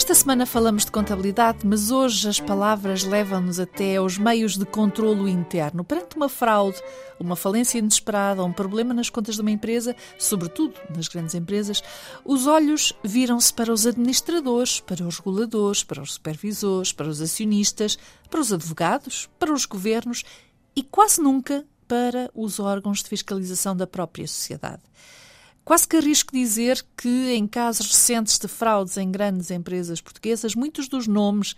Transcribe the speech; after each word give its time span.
Esta 0.00 0.14
semana 0.14 0.46
falamos 0.46 0.86
de 0.86 0.90
contabilidade, 0.90 1.58
mas 1.66 1.90
hoje 1.90 2.26
as 2.26 2.40
palavras 2.40 3.04
levam-nos 3.04 3.60
até 3.60 3.96
aos 3.96 4.16
meios 4.16 4.56
de 4.56 4.64
controlo 4.64 5.28
interno. 5.28 5.84
Perante 5.84 6.16
uma 6.16 6.26
fraude, 6.26 6.80
uma 7.18 7.36
falência 7.36 7.78
inesperada, 7.78 8.42
um 8.42 8.50
problema 8.50 8.94
nas 8.94 9.10
contas 9.10 9.34
de 9.34 9.42
uma 9.42 9.50
empresa, 9.50 9.94
sobretudo 10.18 10.72
nas 10.96 11.06
grandes 11.06 11.34
empresas, 11.34 11.82
os 12.24 12.46
olhos 12.46 12.94
viram-se 13.04 13.52
para 13.52 13.70
os 13.70 13.86
administradores, 13.86 14.80
para 14.80 15.06
os 15.06 15.18
reguladores, 15.18 15.84
para 15.84 16.00
os 16.00 16.14
supervisores, 16.14 16.94
para 16.94 17.06
os 17.06 17.20
acionistas, 17.20 17.98
para 18.30 18.40
os 18.40 18.54
advogados, 18.54 19.28
para 19.38 19.52
os 19.52 19.66
governos 19.66 20.24
e 20.74 20.82
quase 20.82 21.20
nunca 21.20 21.62
para 21.86 22.30
os 22.34 22.58
órgãos 22.58 23.02
de 23.02 23.10
fiscalização 23.10 23.76
da 23.76 23.86
própria 23.86 24.26
sociedade. 24.26 24.80
Quase 25.64 25.86
que 25.86 25.96
arrisco 25.96 26.32
dizer 26.32 26.84
que, 26.96 27.32
em 27.32 27.46
casos 27.46 27.86
recentes 27.86 28.38
de 28.38 28.48
fraudes 28.48 28.96
em 28.96 29.10
grandes 29.10 29.50
empresas 29.50 30.00
portuguesas, 30.00 30.54
muitos 30.54 30.88
dos 30.88 31.06
nomes 31.06 31.54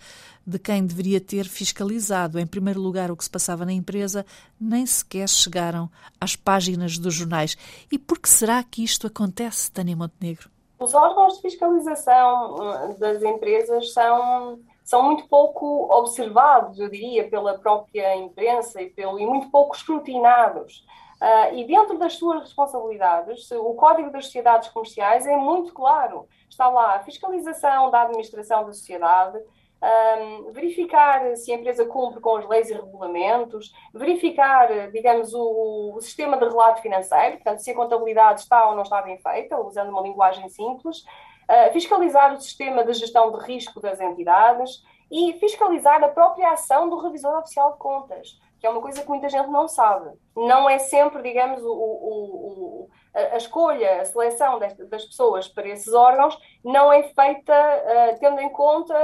de 0.46 0.58
quem 0.58 0.84
deveria 0.84 1.20
ter 1.20 1.44
fiscalizado, 1.44 2.38
em 2.38 2.46
primeiro 2.46 2.80
lugar, 2.80 3.10
o 3.10 3.16
que 3.16 3.24
se 3.24 3.30
passava 3.30 3.64
na 3.64 3.72
empresa, 3.72 4.26
nem 4.60 4.84
sequer 4.84 5.28
chegaram 5.28 5.88
às 6.20 6.34
páginas 6.34 6.98
dos 6.98 7.14
jornais. 7.14 7.56
E 7.90 7.98
por 7.98 8.18
que 8.18 8.28
será 8.28 8.62
que 8.62 8.82
isto 8.82 9.06
acontece, 9.06 9.70
Tânia 9.70 9.96
Montenegro? 9.96 10.50
Os 10.78 10.94
órgãos 10.94 11.36
de 11.36 11.42
fiscalização 11.42 12.56
uh, 12.56 12.98
das 12.98 13.22
empresas 13.22 13.92
são, 13.92 14.58
são 14.84 15.04
muito 15.04 15.28
pouco 15.28 15.88
observados, 15.96 16.78
eu 16.80 16.90
diria, 16.90 17.28
pela 17.28 17.56
própria 17.56 18.16
imprensa 18.16 18.82
e, 18.82 18.90
pelo, 18.90 19.18
e 19.18 19.24
muito 19.24 19.48
pouco 19.48 19.76
escrutinados. 19.76 20.84
Uh, 21.22 21.54
e 21.54 21.64
dentro 21.64 21.96
das 21.98 22.14
suas 22.14 22.40
responsabilidades, 22.40 23.48
o 23.52 23.74
Código 23.74 24.10
das 24.10 24.24
Sociedades 24.24 24.68
Comerciais 24.70 25.24
é 25.24 25.36
muito 25.36 25.72
claro. 25.72 26.26
Está 26.50 26.68
lá 26.68 26.96
a 26.96 26.98
fiscalização 27.04 27.92
da 27.92 28.02
administração 28.02 28.64
da 28.64 28.72
sociedade, 28.72 29.38
um, 29.38 30.50
verificar 30.50 31.36
se 31.36 31.52
a 31.52 31.54
empresa 31.54 31.86
cumpre 31.86 32.20
com 32.20 32.38
as 32.38 32.48
leis 32.48 32.70
e 32.70 32.74
regulamentos, 32.74 33.72
verificar, 33.94 34.90
digamos, 34.90 35.32
o, 35.32 35.94
o, 35.94 36.00
sistema 36.00 36.36
de 36.36 36.44
relato 36.44 36.82
financeiro, 36.82 37.36
portanto, 37.36 37.60
se 37.60 37.70
a 37.70 37.74
contabilidade 37.76 38.40
está 38.40 38.68
ou 38.68 38.74
não 38.74 38.82
está 38.82 39.00
bem 39.00 39.16
feita, 39.18 39.60
usando 39.60 39.90
uma 39.90 40.02
linguagem 40.02 40.48
simples, 40.48 41.04
uh, 41.48 41.72
fiscalizar 41.72 42.34
o 42.34 42.40
sistema 42.40 42.84
de 42.84 42.94
gestão 42.94 43.30
de 43.30 43.44
risco 43.46 43.80
das 43.80 44.00
entidades 44.00 44.82
e 45.08 45.34
fiscalizar 45.34 46.02
a 46.02 46.08
própria 46.08 46.50
ação 46.50 46.88
do 46.88 46.98
revisor 46.98 47.38
oficial 47.38 47.74
de 47.74 47.78
contas 47.78 48.40
que 48.62 48.66
é 48.68 48.70
uma 48.70 48.80
coisa 48.80 49.02
que 49.02 49.08
muita 49.08 49.28
gente 49.28 49.48
não 49.48 49.66
sabe. 49.66 50.08
Não 50.34 50.68
é 50.68 50.78
sempre, 50.78 51.22
digamos, 51.22 51.62
o, 51.62 51.68
o, 51.68 52.86
o, 52.86 52.90
a, 53.14 53.36
escolha, 53.36 54.00
a 54.00 54.04
seleção 54.04 54.58
desta, 54.58 54.84
das 54.86 55.04
pessoas 55.04 55.46
para 55.46 55.68
esses 55.68 55.92
órgãos 55.92 56.38
não 56.64 56.92
é 56.92 57.02
feita 57.02 57.52
uh, 57.52 58.18
tendo 58.18 58.40
em 58.40 58.48
conta 58.50 58.94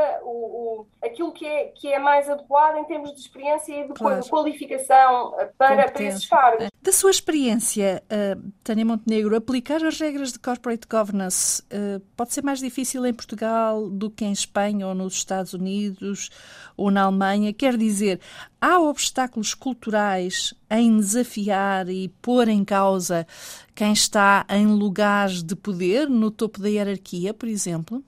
aquilo 1.03 1.33
que 1.33 1.45
é, 1.45 1.65
que 1.67 1.93
é 1.93 1.99
mais 1.99 2.29
adequado 2.29 2.79
em 2.79 2.85
termos 2.85 3.13
de 3.13 3.21
experiência 3.21 3.73
e 3.73 3.87
de 3.87 3.95
claro. 3.95 4.25
qualificação 4.29 5.35
eh, 5.39 5.51
para, 5.59 5.91
para 5.91 6.03
esses 6.05 6.27
cargos. 6.27 6.69
Da 6.81 6.93
sua 6.93 7.11
experiência, 7.11 8.03
uh, 8.05 8.53
Tânia 8.63 8.85
Montenegro, 8.85 9.37
aplicar 9.37 9.85
as 9.85 9.99
regras 10.01 10.33
de 10.33 10.39
corporate 10.39 10.87
governance 10.89 11.63
uh, 11.65 12.01
pode 12.17 12.33
ser 12.33 12.43
mais 12.43 12.61
difícil 12.61 13.05
em 13.05 13.13
Portugal 13.13 13.91
do 13.91 14.11
que 14.11 14.25
em 14.25 14.33
Espanha 14.33 14.87
ou 14.87 14.95
nos 14.95 15.15
Estados 15.15 15.53
Unidos 15.53 16.31
ou 16.77 16.91
na 16.91 17.03
Alemanha? 17.03 17.53
Quer 17.53 17.77
dizer, 17.77 18.21
há 18.61 18.79
obstáculos 18.79 19.53
culturais 19.55 20.55
em 20.71 20.91
desafiar 21.19 21.89
e 21.89 22.09
pôr 22.21 22.49
em 22.49 22.65
causa 22.65 23.27
quem 23.75 23.93
está 23.93 24.47
em 24.49 24.67
lugares 24.67 25.43
de 25.43 25.55
poder 25.55 26.09
no 26.09 26.31
topo 26.31 26.61
da 26.61 26.69
hierarquia, 26.69 27.35
por 27.35 27.49
exemplo? 27.49 28.03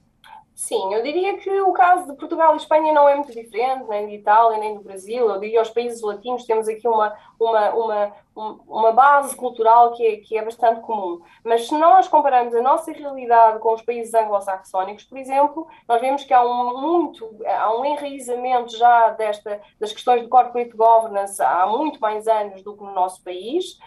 Sim, 0.60 0.92
eu 0.92 1.02
diria 1.02 1.38
que 1.38 1.50
o 1.62 1.72
caso 1.72 2.06
de 2.06 2.18
Portugal 2.18 2.52
e 2.52 2.58
Espanha 2.58 2.92
não 2.92 3.08
é 3.08 3.14
muito 3.14 3.32
diferente, 3.32 3.88
nem 3.88 4.06
de 4.06 4.16
Itália, 4.16 4.58
nem 4.58 4.74
do 4.74 4.84
Brasil. 4.84 5.26
Eu 5.26 5.40
diria 5.40 5.62
os 5.62 5.70
países 5.70 6.02
latinos 6.02 6.44
temos 6.44 6.68
aqui 6.68 6.86
uma, 6.86 7.16
uma, 7.40 7.70
uma, 7.70 8.12
uma 8.68 8.92
base 8.92 9.34
cultural 9.34 9.94
que 9.94 10.06
é, 10.06 10.16
que 10.18 10.36
é 10.36 10.44
bastante 10.44 10.82
comum. 10.82 11.22
Mas 11.42 11.66
se 11.66 11.74
nós 11.78 12.08
compararmos 12.08 12.54
a 12.54 12.60
nossa 12.60 12.92
realidade 12.92 13.58
com 13.58 13.72
os 13.72 13.80
países 13.80 14.12
anglo-saxónicos, 14.12 15.04
por 15.04 15.16
exemplo, 15.16 15.66
nós 15.88 15.98
vemos 15.98 16.24
que 16.24 16.34
há 16.34 16.42
um 16.44 16.78
muito, 16.78 17.26
há 17.46 17.74
um 17.74 17.82
enraizamento 17.82 18.76
já 18.76 19.08
desta, 19.12 19.62
das 19.80 19.94
questões 19.94 20.20
de 20.20 20.28
corporate 20.28 20.76
governance 20.76 21.42
há 21.42 21.66
muito 21.66 21.98
mais 21.98 22.28
anos 22.28 22.62
do 22.62 22.76
que 22.76 22.84
no 22.84 22.92
nosso 22.92 23.24
país 23.24 23.78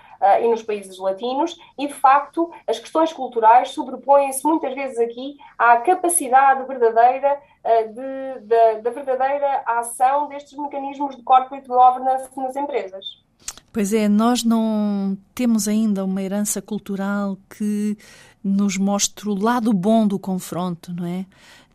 e 0.41 0.47
nos 0.47 0.63
países 0.63 0.97
latinos, 0.97 1.57
e 1.77 1.87
de 1.87 1.93
facto 1.93 2.51
as 2.67 2.79
questões 2.79 3.11
culturais 3.11 3.69
sobrepõem-se 3.69 4.45
muitas 4.45 4.73
vezes 4.73 4.97
aqui 4.99 5.37
à 5.57 5.77
capacidade 5.77 6.65
verdadeira 6.67 7.39
de, 7.87 8.41
de, 8.41 8.81
da 8.81 8.89
verdadeira 8.89 9.63
ação 9.65 10.27
destes 10.27 10.57
mecanismos 10.57 11.15
de 11.15 11.23
corporate 11.23 11.67
governance 11.67 12.29
nas 12.35 12.55
empresas. 12.55 13.23
Pois 13.71 13.91
é, 13.91 14.07
nós 14.07 14.43
não 14.43 15.17
temos 15.33 15.67
ainda 15.67 16.05
uma 16.05 16.21
herança 16.21 16.61
cultural 16.61 17.37
que 17.49 17.97
nos 18.43 18.77
mostre 18.77 19.27
o 19.27 19.33
lado 19.33 19.73
bom 19.73 20.05
do 20.05 20.19
confronto, 20.19 20.93
não 20.93 21.07
é? 21.07 21.25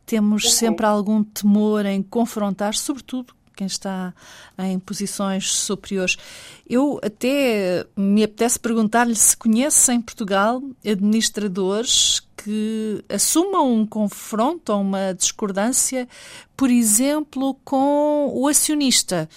Temos 0.06 0.54
sempre 0.54 0.86
algum 0.86 1.24
temor 1.24 1.84
em 1.84 2.00
confrontar, 2.00 2.74
sobretudo 2.74 3.34
quem 3.58 3.66
está 3.66 4.14
em 4.56 4.78
posições 4.78 5.52
superiores. 5.52 6.16
Eu 6.68 7.00
até 7.02 7.84
me 7.96 8.22
apetece 8.22 8.58
perguntar-lhe 8.58 9.16
se 9.16 9.36
conhece 9.36 9.92
em 9.92 10.00
Portugal 10.00 10.62
administradores 10.86 12.22
que 12.42 13.04
assumam 13.08 13.72
um 13.72 13.86
confronto 13.86 14.72
ou 14.72 14.80
uma 14.80 15.12
discordância, 15.12 16.08
por 16.56 16.70
exemplo, 16.70 17.54
com 17.64 18.30
o 18.32 18.46
acionista. 18.46 19.28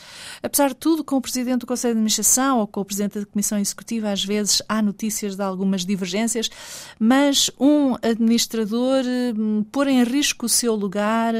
Apesar 0.42 0.70
de 0.70 0.76
tudo, 0.76 1.04
com 1.04 1.18
o 1.18 1.22
presidente 1.22 1.62
do 1.62 1.68
Conselho 1.68 1.96
de 1.96 1.98
Administração 1.98 2.60
ou 2.60 2.68
com 2.68 2.82
o 2.82 2.86
presidente 2.86 3.20
da 3.20 3.26
Comissão 3.26 3.58
Executiva, 3.58 4.12
às 4.12 4.24
vezes 4.24 4.62
há 4.70 4.82
notícias 4.82 5.36
de 5.36 5.42
algumas 5.42 5.84
divergências, 5.84 6.50
mas 7.00 7.50
um 7.60 7.96
administrador 8.02 9.04
hum, 9.36 9.66
pôr 9.72 9.88
em 9.88 10.04
risco 10.04 10.46
o 10.46 10.50
seu 10.50 10.76
lugar, 10.76 11.34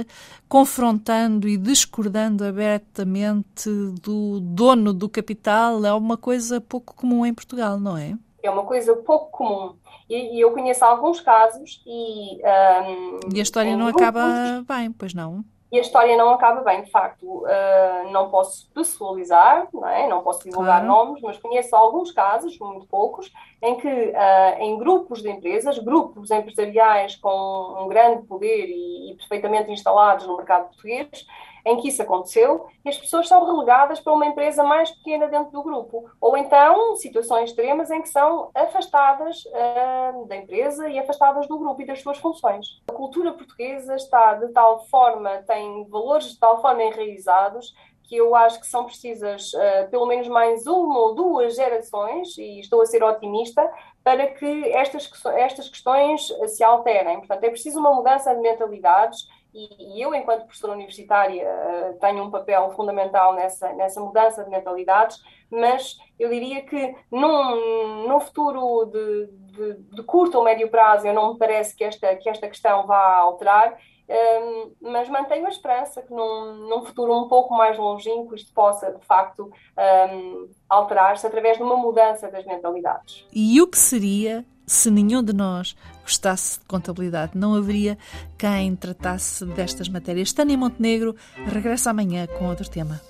confrontando 0.50 1.48
e 1.48 1.58
discordando 1.58 2.44
abertamente 2.44 3.70
do 4.02 4.40
dono 4.40 4.94
do 4.94 5.08
capital, 5.08 5.86
é 5.86 5.94
uma 5.94 6.18
coisa 6.18 6.60
pouco 6.60 6.96
comum 6.96 7.26
em 7.26 7.34
Portugal, 7.34 7.80
não 7.80 7.96
é? 7.96 8.18
É 8.44 8.50
uma 8.50 8.64
coisa 8.64 8.96
pouco 8.96 9.30
comum. 9.32 9.76
E, 10.12 10.36
e 10.36 10.42
eu 10.42 10.52
conheço 10.52 10.84
alguns 10.84 11.22
casos 11.22 11.82
e. 11.88 12.42
Um, 12.44 13.20
e 13.34 13.40
a 13.40 13.44
história 13.44 13.78
não 13.78 13.86
grupos, 13.86 14.02
acaba 14.02 14.66
bem, 14.68 14.92
pois 14.92 15.14
não? 15.14 15.46
E 15.72 15.78
a 15.78 15.82
história 15.82 16.18
não 16.18 16.32
acaba 16.32 16.60
bem, 16.62 16.82
de 16.82 16.92
facto. 16.92 17.26
Uh, 17.26 18.12
não 18.12 18.30
posso 18.30 18.70
pessoalizar, 18.72 19.70
não, 19.74 19.88
é? 19.88 20.10
não 20.10 20.22
posso 20.22 20.44
divulgar 20.44 20.84
claro. 20.84 21.06
nomes, 21.06 21.22
mas 21.22 21.38
conheço 21.38 21.74
alguns 21.74 22.12
casos, 22.12 22.60
muito 22.60 22.86
poucos, 22.88 23.32
em 23.64 23.78
que 23.78 23.88
uh, 23.88 24.60
em 24.60 24.78
grupos 24.78 25.22
de 25.22 25.30
empresas, 25.30 25.80
grupos 25.80 26.30
empresariais 26.30 27.16
com 27.16 27.86
um 27.86 27.88
grande 27.88 28.24
poder 28.24 28.66
e, 28.68 29.12
e 29.12 29.16
perfeitamente 29.16 29.72
instalados 29.72 30.28
no 30.28 30.36
mercado 30.36 30.68
português, 30.68 31.26
em 31.66 31.78
que 31.78 31.88
isso 31.88 32.02
aconteceu 32.02 32.68
e 32.84 32.90
as 32.90 32.98
pessoas 32.98 33.28
são 33.28 33.46
relegadas 33.46 34.00
para 34.00 34.14
uma 34.14 34.26
empresa 34.26 34.64
mais 34.64 34.92
pequena 34.92 35.28
dentro 35.28 35.52
do 35.52 35.64
grupo. 35.64 36.10
Ou 36.20 36.38
então 36.38 36.96
situações 36.96 37.50
extremas 37.50 37.92
em 37.92 38.02
que 38.02 38.10
são 38.10 38.50
afastadas 38.54 39.44
uh, 39.46 40.26
da 40.26 40.36
empresa 40.36 40.90
e 40.90 41.00
afastadas 41.00 41.48
do 41.48 41.58
grupo 41.58 41.82
e 41.82 41.86
das 41.86 42.02
suas 42.02 42.18
funções. 42.18 42.82
A 42.90 42.94
cultura 42.94 43.34
portuguesa 43.34 43.96
está 43.96 44.34
de 44.36 44.50
tal 44.50 44.86
forma, 44.88 45.44
tem 45.48 45.86
valores 45.86 46.32
de 46.32 46.40
tal 46.40 46.62
forma 46.62 46.84
enraizados 46.84 47.74
que 48.12 48.18
eu 48.18 48.36
acho 48.36 48.60
que 48.60 48.68
são 48.68 48.84
precisas 48.84 49.54
uh, 49.54 49.90
pelo 49.90 50.06
menos 50.06 50.28
mais 50.28 50.68
uma 50.68 51.00
ou 51.00 51.16
duas 51.16 51.56
gerações, 51.56 52.38
e 52.38 52.60
estou 52.60 52.82
a 52.82 52.86
ser 52.86 53.02
otimista, 53.02 53.72
para 54.04 54.28
que 54.28 54.70
estas, 54.74 55.10
estas 55.28 55.70
questões 55.70 56.28
se 56.48 56.62
alterem. 56.62 57.20
Portanto, 57.20 57.46
é 57.46 57.50
preciso 57.50 57.80
uma 57.80 57.94
mudança 57.94 58.36
de 58.36 58.42
mentalidades 58.42 59.30
e, 59.54 59.98
e 59.98 60.02
eu, 60.02 60.14
enquanto 60.16 60.46
professora 60.46 60.74
universitária, 60.74 61.46
uh, 61.46 62.00
tenho 62.00 62.24
um 62.24 62.32
papel 62.32 62.72
fundamental 62.72 63.34
nessa, 63.34 63.74
nessa 63.74 64.00
mudança 64.00 64.44
de 64.44 64.50
mentalidades, 64.50 65.22
mas 65.50 65.98
eu 66.18 66.30
diria 66.30 66.62
que 66.62 66.96
num, 67.12 68.08
num 68.08 68.20
futuro 68.22 68.86
de, 68.86 69.28
de, 69.28 69.74
de, 69.96 70.04
curto 70.04 70.38
ou 70.38 70.44
médio 70.44 70.70
prazo, 70.70 71.06
eu 71.06 71.14
não 71.14 71.34
me 71.34 71.40
parece 71.40 71.76
que 71.76 71.84
esta, 71.84 72.16
que 72.16 72.30
esta 72.30 72.48
questão 72.48 72.88
vá 72.88 73.18
alterar, 73.18 73.78
um, 74.08 74.14
ehm, 74.14 74.72
mas 74.82 75.10
mantenho 75.10 75.46
a 75.46 75.50
esperança 75.50 76.02
que 76.02 76.14
num, 76.14 76.70
num, 76.70 76.86
futuro 76.86 77.14
um 77.14 77.28
pouco 77.28 77.54
mais 77.54 77.78
longínquo 77.78 78.36
isto 78.36 78.54
possa, 78.54 78.94
de 78.94 79.06
facto, 79.06 79.44
um, 79.44 79.82
ehm, 79.82 80.50
alterar-se 80.70 81.28
através 81.28 81.58
de 81.58 81.64
uma 81.64 81.76
mudança 81.76 82.32
das 82.32 82.46
mentalidades. 82.46 83.28
E 83.34 83.62
o 83.62 83.68
que 83.68 83.78
seria 83.78 84.46
se 84.72 84.90
nenhum 84.90 85.22
de 85.22 85.34
nós 85.34 85.76
gostasse 86.02 86.60
de 86.60 86.66
contabilidade, 86.66 87.34
não 87.36 87.56
haveria 87.56 87.98
quem 88.38 88.74
tratasse 88.76 89.46
destas 89.46 89.90
matérias. 89.90 90.32
Tânia 90.32 90.58
Montenegro 90.58 91.16
regressa 91.46 91.90
amanhã 91.90 92.26
com 92.26 92.48
outro 92.48 92.70
tema. 92.70 93.02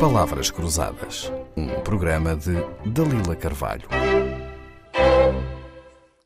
Palavras 0.00 0.50
Cruzadas, 0.50 1.30
um 1.56 1.68
programa 1.82 2.34
de 2.34 2.54
Dalila 2.86 3.36
Carvalho. 3.36 3.86